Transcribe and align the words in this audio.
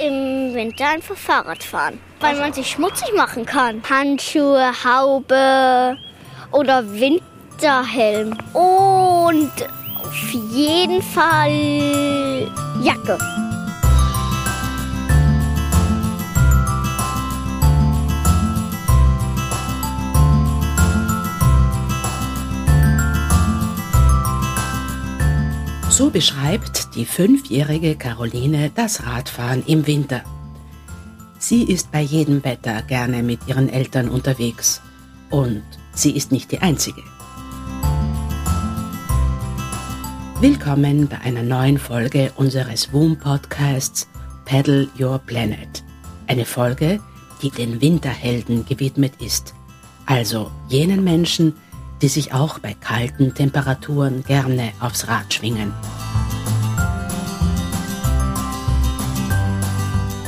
Im 0.00 0.54
Winter 0.54 0.88
einfach 0.88 1.16
Fahrrad 1.16 1.62
fahren, 1.62 2.00
weil 2.20 2.36
man 2.36 2.52
sich 2.54 2.70
schmutzig 2.70 3.14
machen 3.14 3.44
kann. 3.44 3.82
Handschuhe, 3.88 4.72
Haube 4.82 5.96
oder 6.52 6.84
Winterhelm 6.90 8.36
und 8.54 9.52
auf 10.02 10.30
jeden 10.52 11.02
Fall 11.02 12.50
Jacke. 12.82 13.18
So 26.00 26.08
beschreibt 26.08 26.94
die 26.94 27.04
fünfjährige 27.04 27.94
Caroline 27.94 28.70
das 28.74 29.04
Radfahren 29.04 29.62
im 29.66 29.86
Winter. 29.86 30.22
Sie 31.38 31.62
ist 31.62 31.92
bei 31.92 32.00
jedem 32.00 32.42
Wetter 32.42 32.80
gerne 32.80 33.22
mit 33.22 33.40
ihren 33.46 33.68
Eltern 33.68 34.08
unterwegs. 34.08 34.80
Und 35.28 35.62
sie 35.92 36.16
ist 36.16 36.32
nicht 36.32 36.52
die 36.52 36.60
Einzige. 36.60 37.02
Willkommen 40.40 41.06
bei 41.06 41.18
einer 41.18 41.42
neuen 41.42 41.76
Folge 41.76 42.32
unseres 42.34 42.94
WOM-Podcasts 42.94 44.08
Paddle 44.46 44.88
Your 44.98 45.18
Planet. 45.18 45.84
Eine 46.28 46.46
Folge, 46.46 46.98
die 47.42 47.50
den 47.50 47.82
Winterhelden 47.82 48.64
gewidmet 48.64 49.12
ist. 49.20 49.52
Also 50.06 50.50
jenen 50.66 51.04
Menschen, 51.04 51.52
die 51.52 51.69
sich 52.08 52.32
auch 52.32 52.58
bei 52.58 52.74
kalten 52.74 53.34
Temperaturen 53.34 54.24
gerne 54.24 54.72
aufs 54.80 55.08
Rad 55.08 55.32
schwingen. 55.34 55.72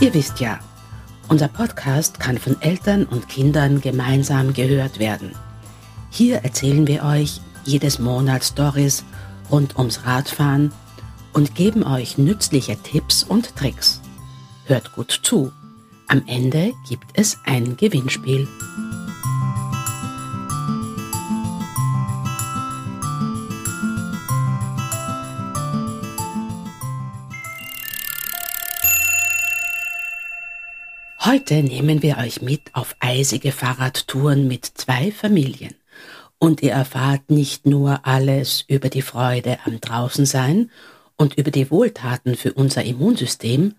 Ihr 0.01 0.13
wisst 0.15 0.41
ja, 0.41 0.59
unser 1.29 1.49
Podcast 1.49 2.19
kann 2.21 2.37
von 2.37 2.61
Eltern 2.61 3.05
und 3.05 3.29
Kindern 3.29 3.81
gemeinsam 3.81 4.53
gehört 4.53 4.99
werden. 4.99 5.33
Hier 6.11 6.39
erzählen 6.39 6.87
wir 6.87 7.05
euch 7.05 7.41
jedes 7.65 7.99
Monat 7.99 8.45
Stories 8.45 9.05
rund 9.51 9.79
ums 9.79 10.05
Radfahren 10.05 10.73
und 11.33 11.55
geben 11.55 11.85
euch 11.85 12.19
nützliche 12.19 12.77
Tipps 12.77 13.23
und 13.23 13.57
Tricks. 13.57 14.01
Hört 14.67 14.93
gut 14.93 15.21
zu. 15.23 15.53
Am 16.09 16.23
Ende 16.27 16.73
gibt 16.89 17.07
es 17.15 17.39
ein 17.45 17.77
Gewinnspiel. 17.77 18.47
Heute 31.33 31.63
nehmen 31.63 32.03
wir 32.03 32.19
euch 32.19 32.43
mit 32.43 32.75
auf 32.75 32.95
eisige 33.01 33.53
Fahrradtouren 33.53 34.47
mit 34.49 34.67
zwei 34.67 35.11
Familien. 35.11 35.75
Und 36.39 36.61
ihr 36.63 36.73
erfahrt 36.73 37.31
nicht 37.31 37.65
nur 37.65 38.07
alles 38.07 38.67
über 38.69 38.91
die 38.91 39.01
Freude 39.01 39.59
am 39.65 39.81
Draußensein 39.81 40.71
und 41.17 41.39
über 41.39 41.51
die 41.51 41.71
Wohltaten 41.71 42.35
für 42.35 42.53
unser 42.53 42.85
Immunsystem, 42.85 43.77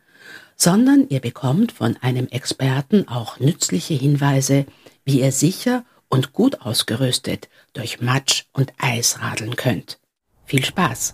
sondern 0.55 1.05
ihr 1.09 1.19
bekommt 1.19 1.73
von 1.73 1.95
einem 2.01 2.27
Experten 2.29 3.07
auch 3.07 3.39
nützliche 3.39 3.93
Hinweise, 3.93 4.65
wie 5.05 5.21
ihr 5.21 5.31
sicher 5.31 5.85
und 6.09 6.33
gut 6.33 6.61
ausgerüstet 6.61 7.49
durch 7.73 8.01
Matsch 8.01 8.45
und 8.53 8.73
Eis 8.79 9.19
radeln 9.21 9.55
könnt. 9.55 9.99
Viel 10.45 10.65
Spaß! 10.65 11.13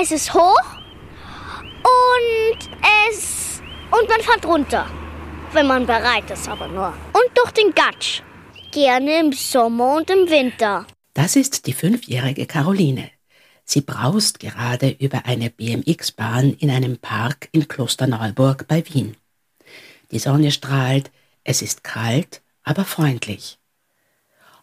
Es 0.00 0.12
ist 0.12 0.34
hoch 0.34 0.76
und 1.82 2.70
es 3.10 3.60
und 3.90 4.08
man 4.08 4.20
fährt 4.20 4.46
runter 4.46 4.86
wenn 5.52 5.66
man 5.66 5.86
bereit 5.86 6.30
ist, 6.30 6.48
aber 6.48 6.68
nur. 6.68 6.88
Und 7.12 7.36
durch 7.36 7.50
den 7.52 7.74
Gatsch. 7.74 8.22
Gerne 8.72 9.20
im 9.20 9.32
Sommer 9.32 9.96
und 9.96 10.10
im 10.10 10.30
Winter. 10.30 10.86
Das 11.14 11.36
ist 11.36 11.66
die 11.66 11.72
fünfjährige 11.72 12.46
Caroline. 12.46 13.10
Sie 13.64 13.80
braust 13.80 14.40
gerade 14.40 14.90
über 14.90 15.26
eine 15.26 15.50
BMX-Bahn 15.50 16.54
in 16.54 16.70
einem 16.70 16.98
Park 16.98 17.48
in 17.52 17.68
Klosterneuburg 17.68 18.66
bei 18.68 18.84
Wien. 18.88 19.16
Die 20.10 20.18
Sonne 20.18 20.50
strahlt, 20.50 21.10
es 21.44 21.62
ist 21.62 21.84
kalt, 21.84 22.42
aber 22.62 22.84
freundlich. 22.84 23.58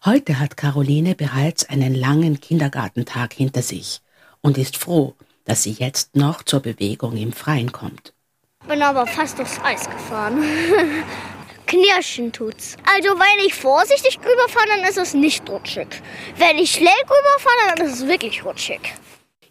Heute 0.06 0.40
hat 0.40 0.58
Caroline 0.58 1.16
bereits 1.16 1.68
einen 1.68 1.96
langen 1.96 2.40
Kindergartentag 2.40 3.34
hinter 3.34 3.62
sich 3.62 4.02
und 4.42 4.58
ist 4.58 4.78
froh, 4.78 5.16
dass 5.46 5.64
sie 5.64 5.72
jetzt 5.72 6.16
noch 6.16 6.44
zur 6.44 6.60
Bewegung 6.60 7.18
im 7.18 7.32
Freien 7.32 7.72
kommt. 7.72 8.14
Bin 8.68 8.82
aber 8.82 9.08
fast 9.08 9.40
durchs 9.40 9.60
Eis 9.64 9.90
gefahren. 9.90 10.44
Knirschen 11.68 12.32
tut's. 12.32 12.76
Also 12.96 13.10
wenn 13.10 13.46
ich 13.46 13.54
vorsichtig 13.54 14.20
rüberfahre, 14.20 14.68
dann 14.68 14.84
ist 14.90 14.98
es 14.98 15.14
nicht 15.14 15.50
rutschig. 15.50 15.88
Wenn 16.38 16.58
ich 16.58 16.72
schnell 16.72 16.94
rüberfahre, 17.04 17.76
dann 17.76 17.88
ist 17.88 18.02
es 18.02 18.08
wirklich 18.08 18.44
rutschig. 18.44 18.80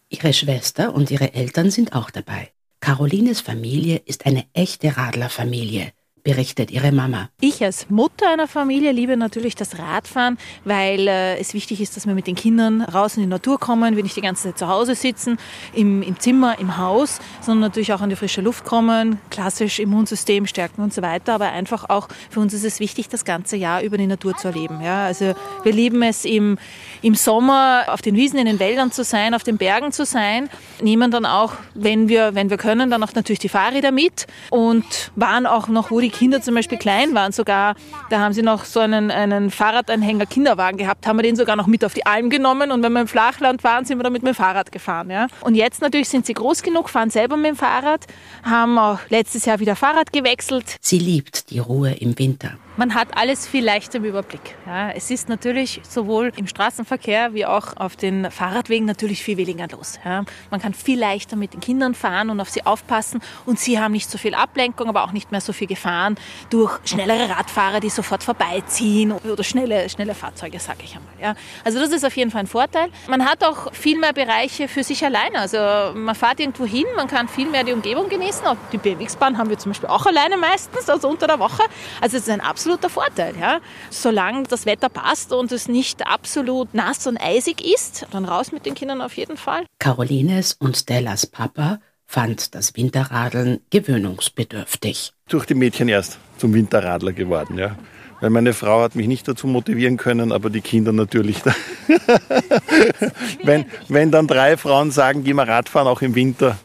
Ihre 0.08 0.32
Schwester 0.32 0.94
und 0.94 1.10
ihre 1.10 1.34
Eltern 1.34 1.70
sind 1.70 1.94
auch 1.94 2.10
dabei. 2.10 2.50
Carolines 2.80 3.40
Familie 3.40 4.02
ist 4.04 4.26
eine 4.26 4.44
echte 4.52 4.96
Radlerfamilie 4.96 5.92
berichtet 6.26 6.72
ihre 6.72 6.90
Mama. 6.90 7.30
Ich 7.40 7.62
als 7.62 7.88
Mutter 7.88 8.28
einer 8.28 8.48
Familie 8.48 8.90
liebe 8.90 9.16
natürlich 9.16 9.54
das 9.54 9.78
Radfahren, 9.78 10.38
weil 10.64 11.06
äh, 11.06 11.38
es 11.38 11.54
wichtig 11.54 11.80
ist, 11.80 11.96
dass 11.96 12.04
wir 12.04 12.14
mit 12.14 12.26
den 12.26 12.34
Kindern 12.34 12.82
raus 12.82 13.16
in 13.16 13.22
die 13.22 13.28
Natur 13.28 13.60
kommen, 13.60 13.94
wir 13.94 14.02
nicht 14.02 14.16
die 14.16 14.22
ganze 14.22 14.48
Zeit 14.48 14.58
zu 14.58 14.66
Hause 14.66 14.96
sitzen, 14.96 15.38
im, 15.72 16.02
im 16.02 16.18
Zimmer, 16.18 16.58
im 16.58 16.78
Haus, 16.78 17.20
sondern 17.40 17.60
natürlich 17.60 17.92
auch 17.92 18.00
an 18.00 18.10
die 18.10 18.16
frische 18.16 18.40
Luft 18.40 18.64
kommen, 18.64 19.20
klassisch 19.30 19.78
Immunsystem 19.78 20.48
stärken 20.48 20.82
und 20.82 20.92
so 20.92 21.00
weiter. 21.00 21.32
Aber 21.32 21.52
einfach 21.52 21.88
auch 21.90 22.08
für 22.28 22.40
uns 22.40 22.52
ist 22.52 22.64
es 22.64 22.80
wichtig, 22.80 23.08
das 23.08 23.24
ganze 23.24 23.56
Jahr 23.56 23.82
über 23.82 23.96
die 23.96 24.08
Natur 24.08 24.36
zu 24.36 24.48
erleben. 24.48 24.80
Ja, 24.80 25.06
also 25.06 25.32
wir 25.62 25.72
lieben 25.72 26.02
es 26.02 26.24
im, 26.24 26.58
im 27.02 27.14
Sommer 27.14 27.84
auf 27.88 28.02
den 28.02 28.16
Wiesen, 28.16 28.38
in 28.38 28.46
den 28.46 28.58
Wäldern 28.58 28.92
zu 28.92 29.04
sein, 29.04 29.34
auf 29.34 29.42
den 29.42 29.58
Bergen 29.58 29.92
zu 29.92 30.04
sein, 30.04 30.48
nehmen 30.80 31.10
dann 31.10 31.26
auch, 31.26 31.52
wenn 31.74 32.08
wir, 32.08 32.34
wenn 32.34 32.50
wir 32.50 32.56
können, 32.56 32.90
dann 32.90 33.02
auch 33.02 33.14
natürlich 33.14 33.38
die 33.38 33.48
Fahrräder 33.48 33.92
mit 33.92 34.26
und 34.50 34.84
waren 35.14 35.46
auch 35.46 35.68
noch, 35.68 35.90
wo 35.90 36.00
die 36.00 36.10
Kinder 36.10 36.40
zum 36.40 36.54
Beispiel 36.54 36.78
klein 36.78 37.14
waren 37.14 37.32
sogar, 37.32 37.74
da 38.10 38.20
haben 38.20 38.32
sie 38.32 38.42
noch 38.42 38.64
so 38.64 38.80
einen, 38.80 39.10
einen 39.10 39.50
Fahrradanhänger 39.50 40.26
Kinderwagen 40.26 40.78
gehabt, 40.78 41.06
haben 41.06 41.16
wir 41.18 41.22
den 41.22 41.36
sogar 41.36 41.56
noch 41.56 41.66
mit 41.66 41.84
auf 41.84 41.94
die 41.94 42.06
Alm 42.06 42.30
genommen 42.30 42.70
und 42.70 42.82
wenn 42.82 42.92
wir 42.92 43.00
im 43.00 43.08
Flachland 43.08 43.64
waren, 43.64 43.84
sind 43.84 43.98
wir 43.98 44.04
damit 44.04 44.22
mit 44.22 44.32
dem 44.32 44.36
Fahrrad 44.36 44.72
gefahren. 44.72 45.10
Ja. 45.10 45.26
Und 45.40 45.54
jetzt 45.54 45.82
natürlich 45.82 46.08
sind 46.08 46.26
sie 46.26 46.34
groß 46.34 46.62
genug, 46.62 46.88
fahren 46.88 47.10
selber 47.10 47.36
mit 47.36 47.46
dem 47.46 47.56
Fahrrad, 47.56 48.06
haben 48.42 48.78
auch 48.78 49.00
letztes 49.08 49.44
Jahr 49.44 49.60
wieder 49.60 49.76
Fahrrad 49.76 50.12
gewechselt. 50.12 50.76
Sie 50.80 50.98
liebt 50.98 51.50
die 51.50 51.58
Ruhe 51.58 51.92
im 51.92 52.18
Winter. 52.18 52.58
Man 52.78 52.92
hat 52.92 53.16
alles 53.16 53.48
viel 53.48 53.64
leichter 53.64 53.96
im 53.96 54.04
Überblick. 54.04 54.54
Ja, 54.66 54.90
es 54.90 55.10
ist 55.10 55.30
natürlich 55.30 55.80
sowohl 55.88 56.30
im 56.36 56.46
Straßenverkehr 56.46 57.32
wie 57.32 57.46
auch 57.46 57.74
auf 57.78 57.96
den 57.96 58.30
Fahrradwegen 58.30 58.84
natürlich 58.84 59.22
viel 59.22 59.38
weniger 59.38 59.66
los. 59.68 59.98
Ja, 60.04 60.24
man 60.50 60.60
kann 60.60 60.74
viel 60.74 61.00
leichter 61.00 61.36
mit 61.36 61.54
den 61.54 61.60
Kindern 61.60 61.94
fahren 61.94 62.28
und 62.28 62.38
auf 62.38 62.50
sie 62.50 62.66
aufpassen 62.66 63.22
und 63.46 63.58
sie 63.58 63.80
haben 63.80 63.92
nicht 63.92 64.10
so 64.10 64.18
viel 64.18 64.34
Ablenkung, 64.34 64.90
aber 64.90 65.04
auch 65.04 65.12
nicht 65.12 65.32
mehr 65.32 65.40
so 65.40 65.54
viel 65.54 65.66
Gefahren 65.66 66.16
durch 66.50 66.78
schnellere 66.84 67.30
Radfahrer, 67.30 67.80
die 67.80 67.88
sofort 67.88 68.22
vorbeiziehen 68.22 69.12
oder 69.12 69.42
schnelle, 69.42 69.88
schnelle 69.88 70.14
Fahrzeuge, 70.14 70.60
sage 70.60 70.80
ich 70.84 70.96
einmal. 70.96 71.14
Ja, 71.18 71.34
also 71.64 71.80
das 71.80 71.88
ist 71.92 72.04
auf 72.04 72.14
jeden 72.14 72.30
Fall 72.30 72.40
ein 72.40 72.46
Vorteil. 72.46 72.90
Man 73.08 73.24
hat 73.24 73.42
auch 73.42 73.72
viel 73.72 73.98
mehr 73.98 74.12
Bereiche 74.12 74.68
für 74.68 74.84
sich 74.84 75.02
alleine. 75.02 75.38
Also 75.38 75.56
man 75.98 76.14
fährt 76.14 76.40
irgendwo 76.40 76.66
hin, 76.66 76.84
man 76.94 77.08
kann 77.08 77.26
viel 77.26 77.48
mehr 77.48 77.64
die 77.64 77.72
Umgebung 77.72 78.10
genießen. 78.10 78.46
Auch 78.46 78.56
die 78.70 78.76
BMX-Bahn 78.76 79.38
haben 79.38 79.48
wir 79.48 79.58
zum 79.58 79.70
Beispiel 79.72 79.88
auch 79.88 80.04
alleine 80.04 80.36
meistens, 80.36 80.90
also 80.90 81.08
unter 81.08 81.26
der 81.26 81.38
Woche. 81.38 81.62
Also 82.02 82.18
es 82.18 82.24
ist 82.24 82.28
ein 82.28 82.42
absolut 82.42 82.65
absoluter 82.66 82.90
Vorteil. 82.90 83.34
Ja? 83.40 83.60
Solange 83.90 84.42
das 84.44 84.66
Wetter 84.66 84.88
passt 84.88 85.32
und 85.32 85.52
es 85.52 85.68
nicht 85.68 86.06
absolut 86.06 86.74
nass 86.74 87.06
und 87.06 87.16
eisig 87.16 87.64
ist, 87.64 88.06
dann 88.10 88.24
raus 88.24 88.50
mit 88.50 88.66
den 88.66 88.74
Kindern 88.74 89.00
auf 89.00 89.16
jeden 89.16 89.36
Fall. 89.36 89.66
Carolines 89.78 90.54
und 90.54 90.76
Stellas 90.76 91.26
Papa 91.26 91.78
fand 92.06 92.56
das 92.56 92.76
Winterradeln 92.76 93.60
gewöhnungsbedürftig. 93.70 95.12
Durch 95.28 95.46
die 95.46 95.54
Mädchen 95.54 95.88
erst 95.88 96.18
zum 96.38 96.54
Winterradler 96.54 97.12
geworden, 97.12 97.56
ja. 97.56 97.76
Weil 98.20 98.30
meine 98.30 98.52
Frau 98.52 98.80
hat 98.80 98.96
mich 98.96 99.06
nicht 99.06 99.28
dazu 99.28 99.46
motivieren 99.46 99.96
können, 99.96 100.32
aber 100.32 100.50
die 100.50 100.62
Kinder 100.62 100.90
natürlich. 100.90 101.36
wenn, 103.44 103.66
wenn 103.88 104.10
dann 104.10 104.26
drei 104.26 104.56
Frauen 104.56 104.90
sagen, 104.90 105.22
geh 105.22 105.34
mal 105.34 105.44
Radfahren, 105.44 105.86
auch 105.86 106.00
im 106.00 106.14
Winter, 106.14 106.58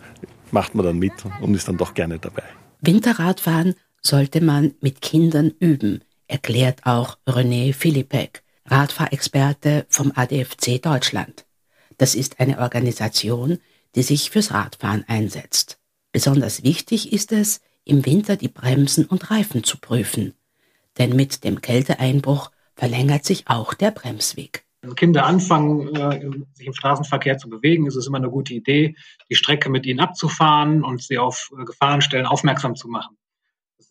macht 0.51 0.73
man 0.73 0.85
dann 0.85 0.97
mit 0.97 1.13
und 1.41 1.53
ist 1.53 1.67
dann 1.67 1.77
doch 1.77 1.93
gerne 1.93 2.19
dabei. 2.19 2.43
Winterradfahren 2.81 3.75
sollte 4.01 4.41
man 4.41 4.73
mit 4.81 5.01
Kindern 5.01 5.51
üben, 5.59 6.03
erklärt 6.27 6.85
auch 6.85 7.17
René 7.27 7.73
Philippek, 7.73 8.43
Radfahrexperte 8.65 9.85
vom 9.89 10.11
ADFC 10.15 10.81
Deutschland. 10.81 11.45
Das 11.97 12.15
ist 12.15 12.39
eine 12.39 12.59
Organisation, 12.59 13.59
die 13.95 14.03
sich 14.03 14.31
fürs 14.31 14.51
Radfahren 14.51 15.03
einsetzt. 15.07 15.79
Besonders 16.11 16.63
wichtig 16.63 17.13
ist 17.13 17.31
es, 17.31 17.61
im 17.83 18.05
Winter 18.05 18.35
die 18.35 18.47
Bremsen 18.47 19.05
und 19.05 19.31
Reifen 19.31 19.63
zu 19.63 19.77
prüfen. 19.77 20.33
Denn 20.97 21.15
mit 21.15 21.43
dem 21.43 21.61
Kälteeinbruch 21.61 22.51
verlängert 22.75 23.25
sich 23.25 23.47
auch 23.47 23.73
der 23.73 23.91
Bremsweg. 23.91 24.65
Wenn 24.81 24.95
Kinder 24.95 25.25
anfangen, 25.25 25.95
äh, 25.95 26.27
sich 26.53 26.67
im 26.67 26.73
Straßenverkehr 26.73 27.37
zu 27.37 27.49
bewegen, 27.49 27.85
ist 27.85 27.95
es 27.95 28.07
immer 28.07 28.17
eine 28.17 28.31
gute 28.31 28.53
Idee, 28.53 28.95
die 29.29 29.35
Strecke 29.35 29.69
mit 29.69 29.85
ihnen 29.85 29.99
abzufahren 29.99 30.83
und 30.83 31.03
sie 31.03 31.19
auf 31.19 31.51
äh, 31.55 31.63
Gefahrenstellen 31.65 32.25
aufmerksam 32.25 32.75
zu 32.75 32.87
machen. 32.87 33.15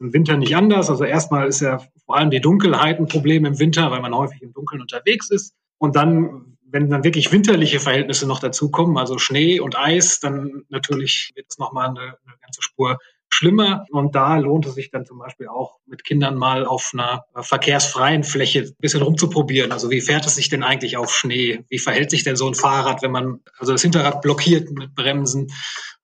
Im 0.00 0.12
Winter 0.12 0.36
nicht 0.36 0.56
anders. 0.56 0.90
Also 0.90 1.04
erstmal 1.04 1.46
ist 1.46 1.60
ja 1.60 1.80
vor 2.06 2.16
allem 2.16 2.30
die 2.30 2.40
Dunkelheit 2.40 2.98
ein 2.98 3.06
Problem 3.06 3.44
im 3.44 3.58
Winter, 3.58 3.90
weil 3.90 4.00
man 4.00 4.14
häufig 4.14 4.42
im 4.42 4.52
Dunkeln 4.52 4.80
unterwegs 4.80 5.30
ist. 5.30 5.54
Und 5.78 5.96
dann, 5.96 6.56
wenn 6.64 6.90
dann 6.90 7.04
wirklich 7.04 7.30
winterliche 7.32 7.80
Verhältnisse 7.80 8.26
noch 8.26 8.40
dazukommen, 8.40 8.98
also 8.98 9.18
Schnee 9.18 9.60
und 9.60 9.78
Eis, 9.78 10.20
dann 10.20 10.64
natürlich 10.68 11.32
wird 11.34 11.46
es 11.50 11.58
nochmal 11.58 11.88
eine, 11.88 12.00
eine 12.00 12.36
ganze 12.40 12.62
Spur 12.62 12.98
schlimmer. 13.28 13.86
Und 13.90 14.14
da 14.14 14.36
lohnt 14.36 14.66
es 14.66 14.74
sich 14.74 14.90
dann 14.90 15.06
zum 15.06 15.18
Beispiel 15.18 15.48
auch 15.48 15.78
mit 15.86 16.04
Kindern 16.04 16.36
mal 16.36 16.66
auf 16.66 16.90
einer 16.92 17.24
verkehrsfreien 17.34 18.24
Fläche 18.24 18.60
ein 18.60 18.74
bisschen 18.78 19.02
rumzuprobieren. 19.02 19.70
Also 19.70 19.90
wie 19.90 20.00
fährt 20.00 20.26
es 20.26 20.34
sich 20.34 20.48
denn 20.48 20.62
eigentlich 20.62 20.96
auf 20.96 21.14
Schnee? 21.14 21.64
Wie 21.68 21.78
verhält 21.78 22.10
sich 22.10 22.24
denn 22.24 22.36
so 22.36 22.48
ein 22.48 22.54
Fahrrad, 22.54 23.02
wenn 23.02 23.12
man 23.12 23.40
also 23.58 23.72
das 23.72 23.82
Hinterrad 23.82 24.20
blockiert 24.22 24.70
mit 24.70 24.94
Bremsen? 24.94 25.48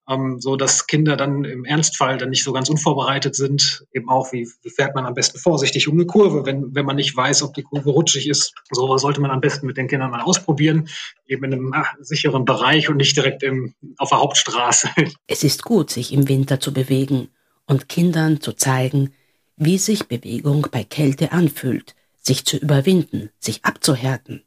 Ähm, 0.09 0.41
so 0.41 0.57
dass 0.57 0.87
Kinder 0.87 1.17
dann 1.17 1.45
im 1.45 1.65
Ernstfall 1.65 2.19
dann 2.19 2.31
nicht 2.31 2.45
so 2.45 2.53
ganz 2.53 2.69
unvorbereitet 2.69 3.35
sind. 3.35 3.85
Eben 3.93 4.09
auch, 4.09 4.33
wie, 4.33 4.49
wie 4.63 4.71
fährt 4.71 4.95
man 4.95 5.07
am 5.07 5.15
besten 5.15 5.39
vorsichtig 5.39 5.89
um 5.89 5.95
eine 5.95 6.07
Kurve, 6.07 6.47
wenn, 6.47 6.75
wenn 6.75 6.87
man 6.87 6.97
nicht 6.97 7.17
weiß, 7.17 7.43
ob 7.43 7.55
die 7.55 7.63
Kurve 7.63 7.91
rutschig 7.91 8.29
ist. 8.29 8.55
So 8.71 8.97
sollte 8.99 9.21
man 9.21 9.31
am 9.31 9.41
besten 9.41 9.67
mit 9.67 9.77
den 9.77 9.89
Kindern 9.89 10.11
mal 10.11 10.21
ausprobieren, 10.21 10.89
eben 11.27 11.45
in 11.45 11.53
einem 11.53 11.73
ach, 11.75 11.95
sicheren 12.01 12.45
Bereich 12.45 12.89
und 12.89 12.99
nicht 12.99 13.17
direkt 13.17 13.43
im, 13.43 13.75
auf 13.99 14.11
der 14.11 14.19
Hauptstraße. 14.19 14.89
Es 15.27 15.45
ist 15.45 15.65
gut, 15.65 15.91
sich 15.91 16.13
im 16.13 16.29
Winter 16.29 16.61
zu 16.61 16.73
bewegen 16.73 17.29
und 17.67 17.89
Kindern 17.89 18.41
zu 18.41 18.53
zeigen, 18.53 19.13
wie 19.57 19.79
sich 19.79 20.05
Bewegung 20.05 20.69
bei 20.71 20.85
Kälte 20.85 21.33
anfühlt, 21.33 21.95
sich 22.17 22.45
zu 22.45 22.57
überwinden, 22.57 23.31
sich 23.39 23.65
abzuhärten. 23.65 24.43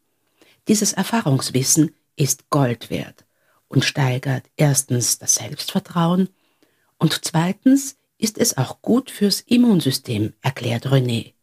Dieses 0.67 0.93
Erfahrungswissen 0.93 1.91
ist 2.15 2.49
Gold 2.49 2.89
wert 2.89 3.25
und 3.69 3.85
steigert 3.85 4.43
erstens 4.57 5.17
das 5.19 5.35
Selbstvertrauen 5.35 6.29
und 6.97 7.23
zweitens 7.23 7.97
ist 8.17 8.37
es 8.37 8.57
auch 8.57 8.81
gut 8.81 9.09
fürs 9.09 9.39
Immunsystem, 9.39 10.33
erklärt 10.41 10.87
René. 10.87 11.33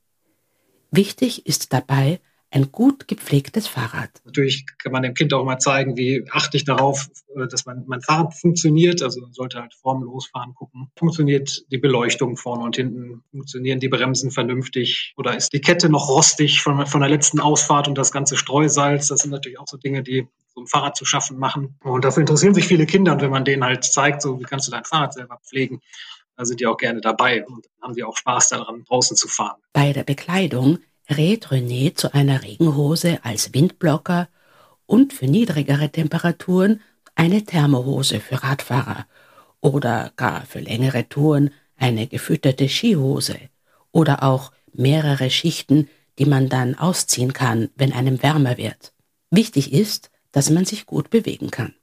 Wichtig 0.90 1.46
ist 1.46 1.72
dabei 1.72 2.20
ein 2.56 2.72
gut 2.72 3.06
gepflegtes 3.06 3.68
Fahrrad. 3.68 4.10
Natürlich 4.24 4.64
kann 4.78 4.90
man 4.90 5.02
dem 5.02 5.12
Kind 5.12 5.34
auch 5.34 5.44
mal 5.44 5.58
zeigen, 5.58 5.96
wie 5.96 6.24
achte 6.30 6.56
ich 6.56 6.64
darauf, 6.64 7.08
äh, 7.36 7.46
dass 7.46 7.66
mein, 7.66 7.84
mein 7.86 8.00
Fahrrad 8.00 8.34
funktioniert. 8.34 9.02
Also 9.02 9.20
man 9.20 9.32
sollte 9.32 9.60
halt 9.60 9.74
formlos 9.74 10.28
fahren, 10.28 10.54
gucken. 10.54 10.90
Funktioniert 10.96 11.66
die 11.70 11.76
Beleuchtung 11.76 12.36
vorne 12.38 12.64
und 12.64 12.76
hinten? 12.76 13.22
Funktionieren 13.30 13.78
die 13.78 13.88
Bremsen 13.88 14.30
vernünftig? 14.30 15.12
Oder 15.18 15.36
ist 15.36 15.52
die 15.52 15.60
Kette 15.60 15.90
noch 15.90 16.08
rostig 16.08 16.62
von, 16.62 16.86
von 16.86 17.00
der 17.00 17.10
letzten 17.10 17.40
Ausfahrt 17.40 17.88
und 17.88 17.98
das 17.98 18.10
ganze 18.10 18.38
Streusalz? 18.38 19.08
Das 19.08 19.20
sind 19.20 19.32
natürlich 19.32 19.58
auch 19.58 19.68
so 19.68 19.76
Dinge, 19.76 20.02
die 20.02 20.26
so 20.54 20.62
ein 20.62 20.66
Fahrrad 20.66 20.96
zu 20.96 21.04
schaffen 21.04 21.38
machen. 21.38 21.78
Und 21.84 22.06
dafür 22.06 22.22
interessieren 22.22 22.54
sich 22.54 22.66
viele 22.66 22.86
Kinder. 22.86 23.12
Und 23.12 23.20
wenn 23.20 23.30
man 23.30 23.44
denen 23.44 23.64
halt 23.64 23.84
zeigt, 23.84 24.22
so 24.22 24.40
wie 24.40 24.44
kannst 24.44 24.66
du 24.66 24.70
dein 24.70 24.84
Fahrrad 24.84 25.12
selber 25.12 25.38
pflegen, 25.46 25.82
da 26.38 26.46
sind 26.46 26.60
die 26.60 26.66
auch 26.66 26.78
gerne 26.78 27.02
dabei 27.02 27.44
und 27.44 27.66
haben 27.82 27.94
die 27.94 28.04
auch 28.04 28.16
Spaß 28.16 28.48
daran, 28.48 28.84
draußen 28.84 29.16
zu 29.16 29.28
fahren. 29.28 29.60
Bei 29.74 29.92
der 29.92 30.04
Bekleidung 30.04 30.78
rät 31.08 31.48
René 31.50 31.94
zu 31.94 32.12
einer 32.14 32.42
Regenhose 32.42 33.24
als 33.24 33.54
Windblocker 33.54 34.28
und 34.86 35.12
für 35.12 35.26
niedrigere 35.26 35.90
Temperaturen 35.90 36.80
eine 37.14 37.44
Thermohose 37.44 38.20
für 38.20 38.42
Radfahrer 38.42 39.06
oder 39.60 40.12
gar 40.16 40.44
für 40.46 40.60
längere 40.60 41.08
Touren 41.08 41.50
eine 41.76 42.06
gefütterte 42.06 42.68
Skihose 42.68 43.38
oder 43.92 44.22
auch 44.22 44.52
mehrere 44.72 45.30
Schichten, 45.30 45.88
die 46.18 46.26
man 46.26 46.48
dann 46.48 46.74
ausziehen 46.74 47.32
kann, 47.32 47.70
wenn 47.76 47.92
einem 47.92 48.22
wärmer 48.22 48.56
wird. 48.56 48.92
Wichtig 49.30 49.72
ist, 49.72 50.10
dass 50.32 50.50
man 50.50 50.64
sich 50.64 50.86
gut 50.86 51.10
bewegen 51.10 51.50
kann. 51.50 51.74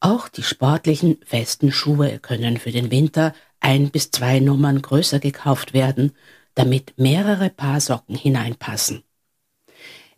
Auch 0.00 0.28
die 0.28 0.42
sportlichen, 0.42 1.18
festen 1.24 1.72
Schuhe 1.72 2.18
können 2.18 2.58
für 2.58 2.70
den 2.70 2.90
Winter 2.90 3.34
ein 3.60 3.90
bis 3.90 4.10
zwei 4.10 4.40
Nummern 4.40 4.82
größer 4.82 5.18
gekauft 5.18 5.72
werden, 5.72 6.12
damit 6.56 6.94
mehrere 6.96 7.50
Paar 7.50 7.80
Socken 7.80 8.16
hineinpassen. 8.16 9.04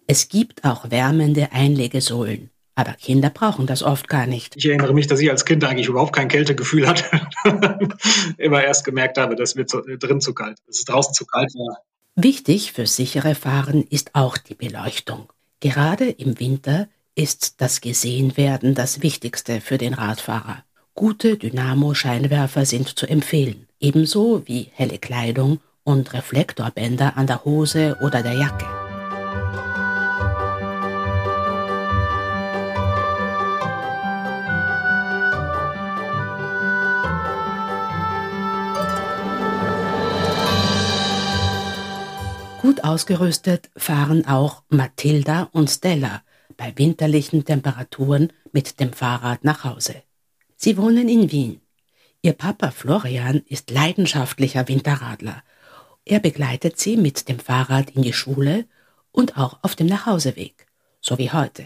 Es 0.07 0.31
gibt 0.31 0.65
auch 0.65 0.91
wärmende 0.91 1.53
Einlegesohlen, 1.53 2.51
aber 2.75 2.93
Kinder 2.93 3.29
brauchen 3.29 3.67
das 3.67 3.83
oft 3.83 4.09
gar 4.09 4.27
nicht. 4.27 4.57
Ich 4.57 4.65
erinnere 4.65 4.95
mich, 4.95 5.07
dass 5.07 5.21
ich 5.21 5.31
als 5.31 5.45
Kind 5.45 5.63
eigentlich 5.65 5.89
überhaupt 5.89 6.15
kein 6.15 6.29
Kältegefühl 6.29 6.89
hatte. 6.89 7.05
Immer 8.39 8.65
erst 8.65 8.85
gemerkt 8.85 9.19
habe, 9.19 9.37
dass 9.37 9.55
mir 9.55 9.67
zu, 9.67 9.83
drin 9.83 10.21
zu 10.23 10.33
kalt, 10.33 10.59
dass 10.67 10.79
es 10.79 10.85
draußen 10.85 11.13
zu 11.13 11.27
kalt 11.27 11.53
war. 11.55 11.83
Wichtig 12.15 12.73
für 12.73 12.87
sichere 12.87 13.35
Fahren 13.35 13.83
ist 13.83 14.15
auch 14.15 14.39
die 14.39 14.55
Beleuchtung. 14.55 15.31
Gerade 15.61 16.09
im 16.09 16.39
Winter 16.41 16.89
ist 17.15 17.61
das 17.61 17.81
Gesehenwerden 17.81 18.75
das 18.75 19.03
Wichtigste 19.03 19.61
für 19.61 19.77
den 19.77 19.93
Radfahrer. 19.93 20.65
Gute 20.95 21.37
Dynamo-Scheinwerfer 21.37 22.65
sind 22.65 22.97
zu 22.97 23.07
empfehlen, 23.07 23.67
ebenso 23.81 24.47
wie 24.47 24.71
helle 24.73 24.99
Kleidung 24.99 25.61
und 25.89 26.13
Reflektorbänder 26.13 27.17
an 27.17 27.27
der 27.27 27.47
Hose 27.47 27.97
oder 28.03 28.23
der 28.23 28.35
Jacke. 28.35 28.67
Gut 42.61 42.85
ausgerüstet 42.85 43.71
fahren 43.75 44.27
auch 44.27 44.65
Mathilda 44.69 45.49
und 45.53 45.71
Stella 45.71 46.21
bei 46.59 46.75
winterlichen 46.77 47.47
Temperaturen 47.47 48.31
mit 48.53 48.79
dem 48.79 48.93
Fahrrad 48.93 49.43
nach 49.43 49.65
Hause. 49.65 49.95
Sie 50.55 50.77
wohnen 50.77 51.09
in 51.09 51.33
Wien. 51.33 51.63
Ihr 52.21 52.35
Papa 52.35 52.73
Florian 52.73 53.43
ist 53.49 53.71
leidenschaftlicher 53.71 54.69
Winterradler. 54.69 55.43
Er 56.11 56.21
begleitet 56.21 56.81
sie 56.81 56.97
mit 56.97 57.29
dem 57.29 57.39
Fahrrad 57.39 57.91
in 57.91 58.01
die 58.01 58.15
Schule 58.15 58.65
und 59.13 59.37
auch 59.37 59.59
auf 59.61 59.77
dem 59.77 59.89
Nachhauseweg, 59.89 60.67
so 61.03 61.19
wie 61.19 61.31
heute, 61.31 61.65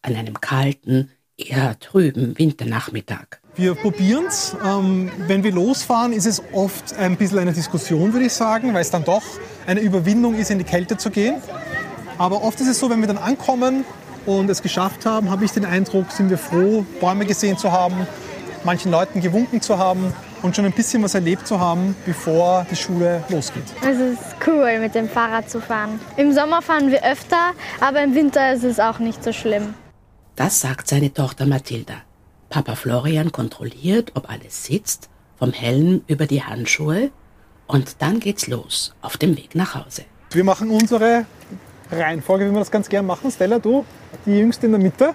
an 0.00 0.16
einem 0.16 0.40
kalten, 0.40 1.10
eher 1.36 1.78
trüben 1.80 2.38
Winternachmittag. 2.38 3.42
Wir 3.56 3.74
probieren 3.74 4.24
es. 4.26 4.56
Ähm, 4.64 5.12
wenn 5.26 5.44
wir 5.44 5.52
losfahren, 5.52 6.14
ist 6.14 6.24
es 6.24 6.42
oft 6.54 6.94
ein 6.94 7.18
bisschen 7.18 7.40
eine 7.40 7.52
Diskussion, 7.52 8.14
würde 8.14 8.24
ich 8.24 8.32
sagen, 8.32 8.72
weil 8.72 8.80
es 8.80 8.90
dann 8.90 9.04
doch 9.04 9.22
eine 9.66 9.80
Überwindung 9.80 10.34
ist, 10.34 10.50
in 10.50 10.56
die 10.56 10.64
Kälte 10.64 10.96
zu 10.96 11.10
gehen. 11.10 11.42
Aber 12.16 12.42
oft 12.42 12.58
ist 12.62 12.68
es 12.68 12.80
so, 12.80 12.88
wenn 12.88 13.00
wir 13.00 13.08
dann 13.08 13.18
ankommen, 13.18 13.84
und 14.24 14.48
es 14.48 14.62
geschafft 14.62 15.04
haben, 15.04 15.28
habe 15.28 15.44
ich 15.44 15.52
den 15.52 15.66
Eindruck, 15.66 16.10
sind 16.10 16.30
wir 16.30 16.38
froh, 16.38 16.86
Bäume 17.00 17.26
gesehen 17.26 17.58
zu 17.58 17.70
haben, 17.70 18.06
manchen 18.64 18.90
Leuten 18.90 19.20
gewunken 19.20 19.60
zu 19.60 19.76
haben 19.76 20.14
und 20.44 20.54
schon 20.54 20.66
ein 20.66 20.72
bisschen 20.72 21.02
was 21.02 21.14
erlebt 21.14 21.46
zu 21.48 21.58
haben, 21.58 21.96
bevor 22.04 22.66
die 22.70 22.76
Schule 22.76 23.24
losgeht. 23.30 23.64
Es 23.80 23.98
ist 23.98 24.36
cool, 24.46 24.78
mit 24.78 24.94
dem 24.94 25.08
Fahrrad 25.08 25.48
zu 25.48 25.58
fahren. 25.58 25.98
Im 26.18 26.32
Sommer 26.32 26.60
fahren 26.60 26.90
wir 26.90 27.02
öfter, 27.02 27.52
aber 27.80 28.02
im 28.02 28.14
Winter 28.14 28.52
ist 28.52 28.62
es 28.62 28.78
auch 28.78 28.98
nicht 28.98 29.24
so 29.24 29.32
schlimm. 29.32 29.72
Das 30.36 30.60
sagt 30.60 30.86
seine 30.88 31.12
Tochter 31.12 31.46
Mathilda. 31.46 31.94
Papa 32.50 32.76
Florian 32.76 33.32
kontrolliert, 33.32 34.12
ob 34.14 34.30
alles 34.30 34.64
sitzt, 34.64 35.08
vom 35.38 35.52
Helm 35.52 36.02
über 36.08 36.26
die 36.26 36.42
Handschuhe 36.42 37.10
und 37.66 37.96
dann 38.00 38.20
geht's 38.20 38.46
los 38.46 38.94
auf 39.00 39.16
dem 39.16 39.38
Weg 39.38 39.54
nach 39.54 39.74
Hause. 39.74 40.02
Wir 40.30 40.44
machen 40.44 40.68
unsere 40.68 41.24
Reihenfolge, 41.90 42.46
wie 42.46 42.52
wir 42.52 42.58
das 42.58 42.70
ganz 42.70 42.90
gern 42.90 43.06
machen. 43.06 43.30
Stella, 43.30 43.58
du, 43.58 43.86
die 44.26 44.32
Jüngste 44.32 44.66
in 44.66 44.72
der 44.72 44.80
Mitte 44.80 45.14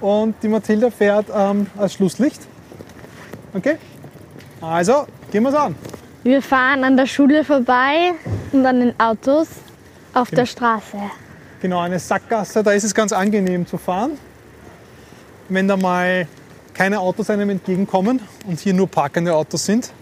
und 0.00 0.36
die 0.42 0.48
Mathilda 0.48 0.90
fährt 0.90 1.26
ähm, 1.34 1.66
als 1.76 1.92
Schlusslicht. 1.92 2.40
Okay? 3.52 3.76
Also, 4.60 5.06
gehen 5.30 5.42
wir 5.44 5.50
es 5.50 5.54
an. 5.54 5.74
Wir 6.24 6.42
fahren 6.42 6.84
an 6.84 6.96
der 6.96 7.06
Schule 7.06 7.44
vorbei 7.44 8.12
und 8.52 8.66
an 8.66 8.80
den 8.80 9.00
Autos 9.00 9.48
auf 10.14 10.30
genau. 10.30 10.40
der 10.40 10.46
Straße. 10.46 10.98
Genau, 11.60 11.80
eine 11.80 11.98
Sackgasse, 11.98 12.62
da 12.62 12.72
ist 12.72 12.84
es 12.84 12.94
ganz 12.94 13.12
angenehm 13.12 13.66
zu 13.66 13.78
fahren. 13.78 14.12
Wenn 15.48 15.68
da 15.68 15.76
mal 15.76 16.26
keine 16.74 17.00
Autos 17.00 17.30
einem 17.30 17.50
entgegenkommen 17.50 18.20
und 18.46 18.60
hier 18.60 18.74
nur 18.74 18.88
parkende 18.88 19.34
Autos 19.34 19.64
sind. 19.64 19.92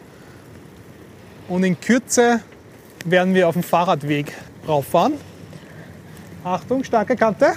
Und 1.49 1.65
in 1.65 1.81
Kürze 1.81 2.41
werden 3.05 3.35
wir 3.35 3.49
auf 3.49 3.55
dem 3.55 3.63
Fahrradweg 3.63 4.33
rauffahren. 4.67 5.15
Achtung, 6.45 6.85
starke 6.85 7.17
Kante. 7.17 7.55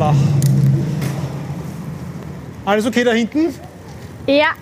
Voilà. 0.00 0.14
Alles 2.64 2.86
okay 2.86 3.04
da 3.04 3.12
hinten? 3.12 3.54
Ja, 4.26 4.54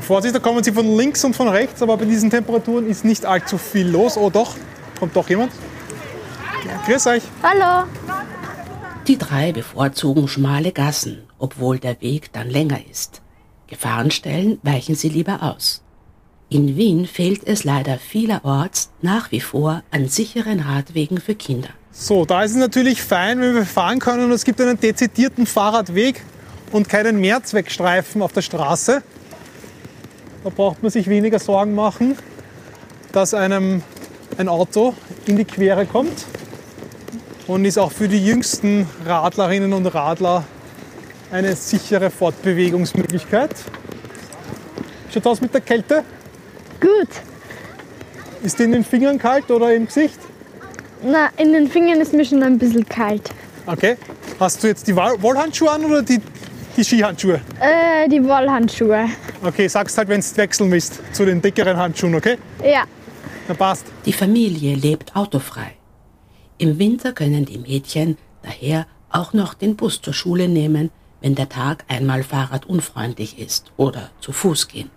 Vorsicht, 0.00 0.34
da 0.34 0.38
kommen 0.38 0.62
Sie 0.62 0.72
von 0.72 0.96
links 0.96 1.24
und 1.24 1.34
von 1.34 1.48
rechts, 1.48 1.82
aber 1.82 1.96
bei 1.96 2.04
diesen 2.04 2.30
Temperaturen 2.30 2.86
ist 2.86 3.04
nicht 3.04 3.26
allzu 3.26 3.58
viel 3.58 3.88
los. 3.88 4.16
Oh 4.16 4.30
doch, 4.30 4.56
kommt 4.98 5.14
doch 5.14 5.28
jemand. 5.28 5.52
Grüß 6.86 7.06
euch. 7.08 7.22
hallo. 7.42 7.88
Die 9.08 9.18
drei 9.18 9.52
bevorzugen 9.52 10.28
schmale 10.28 10.70
Gassen, 10.70 11.24
obwohl 11.38 11.78
der 11.78 12.00
Weg 12.00 12.32
dann 12.32 12.48
länger 12.48 12.78
ist. 12.88 13.20
Gefahrenstellen 13.66 14.58
weichen 14.62 14.94
sie 14.94 15.08
lieber 15.08 15.42
aus. 15.42 15.82
In 16.48 16.76
Wien 16.76 17.06
fehlt 17.06 17.46
es 17.46 17.64
leider 17.64 17.98
vielerorts 17.98 18.90
nach 19.00 19.32
wie 19.32 19.40
vor 19.40 19.82
an 19.90 20.08
sicheren 20.08 20.60
Radwegen 20.60 21.20
für 21.20 21.34
Kinder. 21.34 21.70
So, 21.94 22.24
da 22.24 22.42
ist 22.42 22.52
es 22.52 22.56
natürlich 22.56 23.02
fein, 23.02 23.38
wenn 23.42 23.54
wir 23.54 23.66
fahren 23.66 23.98
können 23.98 24.24
und 24.24 24.32
es 24.32 24.44
gibt 24.44 24.58
einen 24.62 24.80
dezidierten 24.80 25.44
Fahrradweg 25.44 26.22
und 26.72 26.88
keinen 26.88 27.20
Mehrzweckstreifen 27.20 28.22
auf 28.22 28.32
der 28.32 28.40
Straße. 28.40 29.02
Da 30.42 30.50
braucht 30.50 30.82
man 30.82 30.90
sich 30.90 31.06
weniger 31.06 31.38
Sorgen 31.38 31.74
machen, 31.74 32.16
dass 33.12 33.34
einem 33.34 33.82
ein 34.38 34.48
Auto 34.48 34.94
in 35.26 35.36
die 35.36 35.44
Quere 35.44 35.84
kommt 35.84 36.24
und 37.46 37.66
ist 37.66 37.76
auch 37.76 37.92
für 37.92 38.08
die 38.08 38.24
jüngsten 38.24 38.88
Radlerinnen 39.04 39.74
und 39.74 39.84
Radler 39.86 40.44
eine 41.30 41.54
sichere 41.54 42.08
Fortbewegungsmöglichkeit. 42.08 43.54
Schaut 45.12 45.26
aus 45.26 45.42
mit 45.42 45.52
der 45.52 45.60
Kälte? 45.60 46.04
Gut. 46.80 47.10
Ist 48.42 48.58
die 48.58 48.62
in 48.64 48.72
den 48.72 48.84
Fingern 48.84 49.18
kalt 49.18 49.50
oder 49.50 49.74
im 49.74 49.86
Gesicht? 49.86 50.18
Na, 51.04 51.28
in 51.36 51.52
den 51.52 51.68
Fingern 51.68 52.00
ist 52.00 52.12
mir 52.12 52.24
schon 52.24 52.42
ein 52.42 52.58
bisschen 52.58 52.86
kalt. 52.88 53.30
Okay. 53.66 53.96
Hast 54.38 54.62
du 54.62 54.68
jetzt 54.68 54.86
die 54.86 54.94
Woll- 54.96 55.20
Wollhandschuhe 55.20 55.70
an 55.70 55.84
oder 55.84 56.02
die, 56.02 56.20
die 56.76 56.84
Skihandschuhe? 56.84 57.40
Äh, 57.60 58.08
die 58.08 58.22
Wollhandschuhe. 58.22 59.06
Okay, 59.42 59.68
sagst 59.68 59.98
halt, 59.98 60.08
wenn 60.08 60.20
du 60.20 60.36
wechseln 60.36 60.70
willst 60.70 61.00
zu 61.12 61.24
den 61.24 61.40
dickeren 61.42 61.76
Handschuhen, 61.76 62.14
okay? 62.14 62.38
Ja. 62.64 62.84
Dann 63.48 63.56
passt. 63.56 63.86
Die 64.06 64.12
Familie 64.12 64.76
lebt 64.76 65.14
autofrei. 65.16 65.72
Im 66.58 66.78
Winter 66.78 67.12
können 67.12 67.44
die 67.44 67.58
Mädchen 67.58 68.16
daher 68.42 68.86
auch 69.10 69.32
noch 69.32 69.54
den 69.54 69.76
Bus 69.76 70.00
zur 70.00 70.14
Schule 70.14 70.48
nehmen, 70.48 70.90
wenn 71.20 71.34
der 71.34 71.48
Tag 71.48 71.84
einmal 71.88 72.22
fahrradunfreundlich 72.22 73.38
ist 73.38 73.72
oder 73.76 74.10
zu 74.20 74.32
Fuß 74.32 74.68
gehen. 74.68 74.90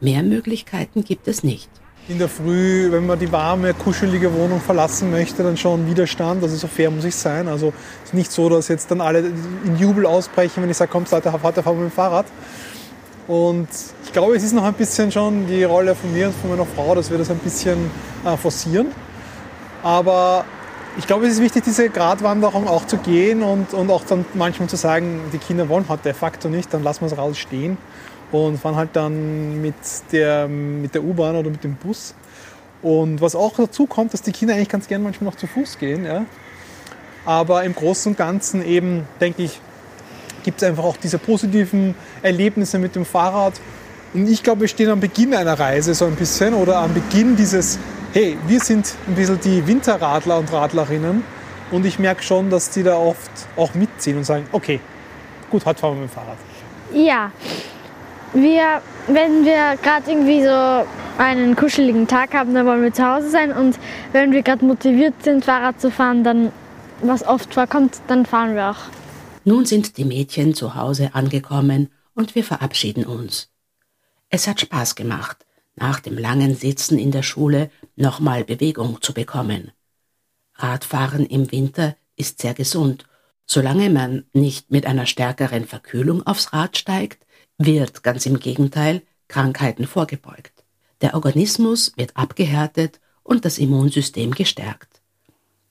Mehr 0.00 0.22
Möglichkeiten 0.22 1.04
gibt 1.04 1.28
es 1.28 1.42
nicht. 1.44 1.68
In 2.06 2.18
der 2.18 2.28
Früh, 2.28 2.92
wenn 2.92 3.06
man 3.06 3.18
die 3.18 3.32
warme, 3.32 3.72
kuschelige 3.72 4.34
Wohnung 4.34 4.60
verlassen 4.60 5.10
möchte, 5.10 5.42
dann 5.42 5.56
schon 5.56 5.86
Widerstand. 5.86 6.42
Also 6.42 6.54
so 6.54 6.66
fair 6.66 6.90
muss 6.90 7.06
ich 7.06 7.16
sein. 7.16 7.48
Also 7.48 7.72
es 8.02 8.10
ist 8.10 8.14
nicht 8.14 8.30
so, 8.30 8.50
dass 8.50 8.68
jetzt 8.68 8.90
dann 8.90 9.00
alle 9.00 9.20
in 9.20 9.78
Jubel 9.78 10.04
ausbrechen, 10.04 10.62
wenn 10.62 10.68
ich 10.68 10.76
sage, 10.76 10.90
komm, 10.92 11.06
Leute, 11.10 11.32
fahren 11.32 11.64
wir 11.64 11.72
mit 11.72 11.84
dem 11.84 11.90
Fahrrad. 11.90 12.26
Und 13.26 13.68
ich 14.04 14.12
glaube, 14.12 14.36
es 14.36 14.42
ist 14.42 14.52
noch 14.52 14.64
ein 14.64 14.74
bisschen 14.74 15.10
schon 15.12 15.46
die 15.46 15.64
Rolle 15.64 15.94
von 15.94 16.12
mir 16.12 16.26
und 16.26 16.34
von 16.34 16.50
meiner 16.50 16.66
Frau, 16.66 16.94
dass 16.94 17.10
wir 17.10 17.16
das 17.16 17.30
ein 17.30 17.38
bisschen 17.38 17.90
äh, 18.26 18.36
forcieren. 18.36 18.88
Aber 19.82 20.44
ich 20.98 21.06
glaube, 21.06 21.26
es 21.26 21.32
ist 21.32 21.40
wichtig, 21.40 21.64
diese 21.64 21.88
Gratwanderung 21.88 22.68
auch 22.68 22.86
zu 22.86 22.98
gehen 22.98 23.42
und, 23.42 23.72
und 23.72 23.90
auch 23.90 24.04
dann 24.04 24.26
manchmal 24.34 24.68
zu 24.68 24.76
sagen, 24.76 25.22
die 25.32 25.38
Kinder 25.38 25.70
wollen 25.70 25.86
heute 25.88 26.02
de 26.02 26.12
facto 26.12 26.50
nicht, 26.50 26.74
dann 26.74 26.82
lassen 26.82 27.00
wir 27.00 27.06
es 27.06 27.16
raus 27.16 27.38
stehen 27.38 27.78
und 28.34 28.58
fahren 28.58 28.76
halt 28.76 28.90
dann 28.94 29.60
mit 29.62 29.74
der, 30.12 30.48
mit 30.48 30.94
der 30.94 31.04
U-Bahn 31.04 31.36
oder 31.36 31.50
mit 31.50 31.64
dem 31.64 31.74
Bus. 31.74 32.14
Und 32.82 33.20
was 33.20 33.34
auch 33.34 33.54
dazu 33.56 33.86
kommt, 33.86 34.12
dass 34.12 34.22
die 34.22 34.32
Kinder 34.32 34.54
eigentlich 34.54 34.68
ganz 34.68 34.88
gerne 34.88 35.04
manchmal 35.04 35.30
noch 35.30 35.36
zu 35.36 35.46
Fuß 35.46 35.78
gehen. 35.78 36.04
Ja? 36.04 36.26
Aber 37.24 37.64
im 37.64 37.74
Großen 37.74 38.12
und 38.12 38.18
Ganzen 38.18 38.64
eben, 38.64 39.06
denke 39.20 39.42
ich, 39.42 39.60
gibt 40.42 40.60
es 40.62 40.68
einfach 40.68 40.84
auch 40.84 40.96
diese 40.96 41.18
positiven 41.18 41.94
Erlebnisse 42.22 42.78
mit 42.78 42.94
dem 42.94 43.06
Fahrrad. 43.06 43.54
Und 44.12 44.28
ich 44.28 44.42
glaube, 44.42 44.62
wir 44.62 44.68
stehen 44.68 44.90
am 44.90 45.00
Beginn 45.00 45.34
einer 45.34 45.58
Reise 45.58 45.94
so 45.94 46.04
ein 46.04 46.14
bisschen 46.14 46.54
oder 46.54 46.78
am 46.78 46.92
Beginn 46.92 47.36
dieses, 47.36 47.78
hey, 48.12 48.36
wir 48.46 48.60
sind 48.60 48.94
ein 49.08 49.14
bisschen 49.14 49.40
die 49.40 49.66
Winterradler 49.66 50.38
und 50.38 50.52
Radlerinnen. 50.52 51.24
Und 51.70 51.86
ich 51.86 51.98
merke 51.98 52.22
schon, 52.22 52.50
dass 52.50 52.70
die 52.70 52.82
da 52.82 52.96
oft 52.96 53.30
auch 53.56 53.74
mitziehen 53.74 54.18
und 54.18 54.24
sagen, 54.24 54.46
okay, 54.52 54.78
gut, 55.50 55.64
heute 55.64 55.80
fahren 55.80 55.94
wir 55.94 56.02
mit 56.02 56.10
dem 56.10 56.14
Fahrrad. 56.14 56.36
Ja. 56.92 57.32
Wir, 58.34 58.82
wenn 59.06 59.44
wir 59.44 59.78
gerade 59.80 60.10
irgendwie 60.10 60.42
so 60.42 60.86
einen 61.18 61.54
kuscheligen 61.54 62.08
Tag 62.08 62.34
haben, 62.34 62.52
dann 62.52 62.66
wollen 62.66 62.82
wir 62.82 62.92
zu 62.92 63.06
Hause 63.06 63.30
sein. 63.30 63.52
Und 63.52 63.78
wenn 64.12 64.32
wir 64.32 64.42
gerade 64.42 64.64
motiviert 64.64 65.14
sind, 65.22 65.44
Fahrrad 65.44 65.80
zu 65.80 65.90
fahren, 65.90 66.24
dann, 66.24 66.50
was 67.00 67.24
oft 67.24 67.54
vorkommt, 67.54 68.00
dann 68.08 68.26
fahren 68.26 68.56
wir 68.56 68.70
auch. 68.70 68.90
Nun 69.44 69.66
sind 69.66 69.98
die 69.98 70.04
Mädchen 70.04 70.54
zu 70.54 70.74
Hause 70.74 71.10
angekommen 71.14 71.90
und 72.14 72.34
wir 72.34 72.42
verabschieden 72.42 73.04
uns. 73.04 73.50
Es 74.30 74.48
hat 74.48 74.60
Spaß 74.60 74.96
gemacht, 74.96 75.46
nach 75.76 76.00
dem 76.00 76.18
langen 76.18 76.56
Sitzen 76.56 76.98
in 76.98 77.12
der 77.12 77.22
Schule 77.22 77.70
nochmal 77.94 78.42
Bewegung 78.42 79.00
zu 79.00 79.14
bekommen. 79.14 79.70
Radfahren 80.54 81.26
im 81.26 81.52
Winter 81.52 81.96
ist 82.16 82.40
sehr 82.40 82.54
gesund. 82.54 83.06
Solange 83.46 83.90
man 83.90 84.24
nicht 84.32 84.70
mit 84.70 84.86
einer 84.86 85.06
stärkeren 85.06 85.66
Verkühlung 85.66 86.26
aufs 86.26 86.52
Rad 86.52 86.78
steigt, 86.78 87.23
wird 87.58 88.02
ganz 88.02 88.26
im 88.26 88.38
Gegenteil 88.38 89.02
Krankheiten 89.28 89.86
vorgebeugt. 89.86 90.64
Der 91.00 91.14
Organismus 91.14 91.92
wird 91.96 92.16
abgehärtet 92.16 93.00
und 93.22 93.44
das 93.44 93.58
Immunsystem 93.58 94.32
gestärkt. 94.32 95.00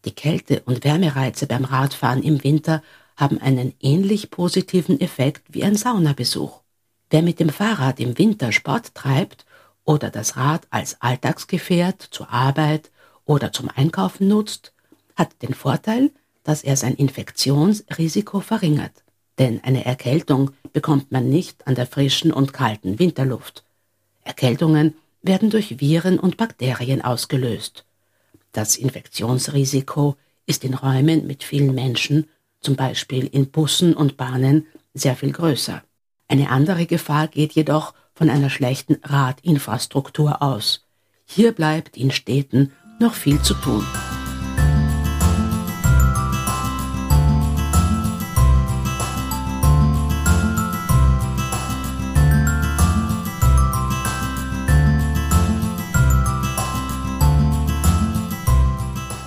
Die 0.05 0.11
Kälte- 0.11 0.61
und 0.65 0.83
Wärmereize 0.83 1.47
beim 1.47 1.65
Radfahren 1.65 2.23
im 2.23 2.43
Winter 2.43 2.83
haben 3.15 3.39
einen 3.39 3.73
ähnlich 3.79 4.31
positiven 4.31 4.99
Effekt 4.99 5.43
wie 5.49 5.63
ein 5.63 5.75
Saunabesuch. 5.75 6.61
Wer 7.09 7.21
mit 7.21 7.39
dem 7.39 7.49
Fahrrad 7.49 7.99
im 7.99 8.17
Winter 8.17 8.51
Sport 8.51 8.95
treibt 8.95 9.45
oder 9.85 10.09
das 10.09 10.35
Rad 10.35 10.67
als 10.71 11.01
Alltagsgefährt 11.01 12.01
zur 12.01 12.29
Arbeit 12.31 12.91
oder 13.25 13.51
zum 13.53 13.69
Einkaufen 13.73 14.27
nutzt, 14.27 14.73
hat 15.15 15.41
den 15.41 15.53
Vorteil, 15.53 16.11
dass 16.43 16.63
er 16.63 16.75
sein 16.75 16.95
Infektionsrisiko 16.95 18.39
verringert. 18.39 19.02
Denn 19.39 19.63
eine 19.63 19.85
Erkältung 19.85 20.51
bekommt 20.73 21.11
man 21.11 21.29
nicht 21.29 21.67
an 21.67 21.75
der 21.75 21.87
frischen 21.87 22.31
und 22.31 22.53
kalten 22.53 22.99
Winterluft. 22.99 23.63
Erkältungen 24.23 24.95
werden 25.21 25.49
durch 25.49 25.79
Viren 25.79 26.19
und 26.19 26.37
Bakterien 26.37 27.01
ausgelöst. 27.01 27.85
Das 28.51 28.75
Infektionsrisiko 28.75 30.15
ist 30.45 30.63
in 30.63 30.73
Räumen 30.73 31.25
mit 31.25 31.43
vielen 31.43 31.73
Menschen, 31.73 32.29
zum 32.59 32.75
Beispiel 32.75 33.25
in 33.25 33.49
Bussen 33.49 33.93
und 33.93 34.17
Bahnen, 34.17 34.67
sehr 34.93 35.15
viel 35.15 35.31
größer. 35.31 35.81
Eine 36.27 36.49
andere 36.49 36.85
Gefahr 36.85 37.27
geht 37.27 37.53
jedoch 37.53 37.93
von 38.13 38.29
einer 38.29 38.49
schlechten 38.49 38.97
Radinfrastruktur 39.03 40.41
aus. 40.41 40.85
Hier 41.25 41.51
bleibt 41.51 41.97
in 41.97 42.11
Städten 42.11 42.71
noch 42.99 43.13
viel 43.13 43.41
zu 43.41 43.53
tun. 43.55 43.85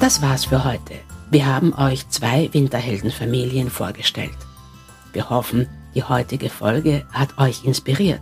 Das 0.07 0.23
war's 0.23 0.45
für 0.45 0.63
heute. 0.63 0.95
Wir 1.33 1.47
haben 1.47 1.75
euch 1.75 2.09
zwei 2.11 2.49
Winterheldenfamilien 2.53 3.71
vorgestellt. 3.71 4.37
Wir 5.13 5.31
hoffen, 5.31 5.67
die 5.97 6.05
heutige 6.05 6.49
Folge 6.49 7.05
hat 7.11 7.37
euch 7.39 7.65
inspiriert. 7.65 8.21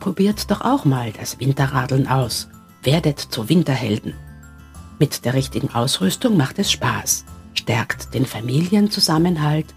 Probiert 0.00 0.50
doch 0.50 0.60
auch 0.60 0.84
mal 0.84 1.10
das 1.12 1.40
Winterradeln 1.40 2.08
aus. 2.08 2.48
Werdet 2.82 3.18
zu 3.18 3.48
Winterhelden. 3.48 4.12
Mit 4.98 5.24
der 5.24 5.32
richtigen 5.32 5.70
Ausrüstung 5.70 6.36
macht 6.36 6.58
es 6.58 6.70
Spaß, 6.70 7.24
stärkt 7.54 8.12
den 8.12 8.26
Familienzusammenhalt 8.26 9.74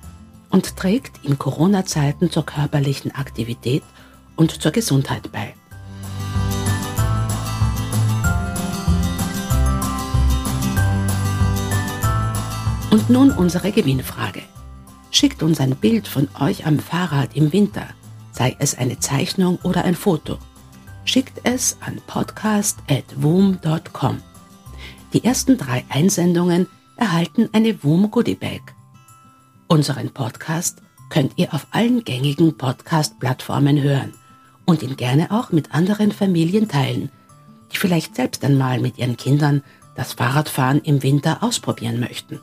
und 0.49 0.75
trägt 0.75 1.23
in 1.23 1.39
Corona-Zeiten 1.39 2.29
zur 2.29 2.45
körperlichen 2.45 3.15
Aktivität 3.15 3.83
und 4.35 4.61
zur 4.61 4.73
Gesundheit 4.73 5.31
bei. 5.31 5.53
Und 12.91 13.09
nun 13.09 13.31
unsere 13.31 13.71
Gewinnfrage. 13.71 14.43
Schickt 15.11 15.41
uns 15.43 15.61
ein 15.61 15.77
Bild 15.77 16.09
von 16.09 16.27
euch 16.39 16.65
am 16.65 16.77
Fahrrad 16.77 17.37
im 17.37 17.53
Winter, 17.53 17.87
sei 18.33 18.57
es 18.59 18.77
eine 18.77 18.99
Zeichnung 18.99 19.59
oder 19.63 19.85
ein 19.85 19.95
Foto. 19.95 20.37
Schickt 21.05 21.39
es 21.45 21.77
an 21.79 22.01
podcast.woom.com. 22.05 24.17
Die 25.13 25.23
ersten 25.23 25.57
drei 25.57 25.85
Einsendungen 25.87 26.67
erhalten 26.97 27.47
eine 27.53 27.81
Woom 27.81 28.11
Goodie 28.11 28.35
Bag. 28.35 28.59
Unseren 29.67 30.09
Podcast 30.09 30.81
könnt 31.09 31.31
ihr 31.37 31.53
auf 31.53 31.67
allen 31.71 32.03
gängigen 32.03 32.57
Podcast-Plattformen 32.57 33.81
hören 33.81 34.11
und 34.65 34.83
ihn 34.83 34.97
gerne 34.97 35.31
auch 35.31 35.53
mit 35.53 35.73
anderen 35.73 36.11
Familien 36.11 36.67
teilen, 36.67 37.09
die 37.71 37.77
vielleicht 37.77 38.17
selbst 38.17 38.43
einmal 38.43 38.81
mit 38.81 38.97
ihren 38.97 39.15
Kindern 39.15 39.63
das 39.95 40.11
Fahrradfahren 40.13 40.81
im 40.81 41.03
Winter 41.03 41.41
ausprobieren 41.41 42.01
möchten. 42.01 42.41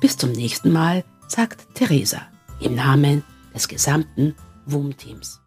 Bis 0.00 0.16
zum 0.16 0.32
nächsten 0.32 0.72
Mal, 0.72 1.04
sagt 1.28 1.74
Theresa 1.74 2.22
im 2.60 2.74
Namen 2.74 3.24
des 3.54 3.68
gesamten 3.68 4.34
WUM-Teams. 4.66 5.40